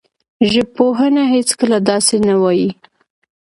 ژبپوهنه 0.51 1.23
هېڅکله 1.33 1.77
داسې 1.89 2.15
نه 2.27 2.35
وايي 2.41 2.69